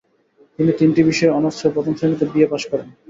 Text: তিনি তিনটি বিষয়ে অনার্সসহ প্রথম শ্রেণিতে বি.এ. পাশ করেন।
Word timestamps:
তিনি 0.59 0.71
তিনটি 0.79 1.01
বিষয়ে 1.03 1.35
অনার্সসহ 1.37 1.69
প্রথম 1.75 1.93
শ্রেণিতে 1.97 2.25
বি.এ. 2.31 2.47
পাশ 2.51 2.63
করেন। 2.71 2.87